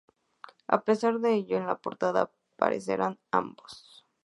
[0.67, 4.03] A pesar de ello, en la portada aparecerán ambos.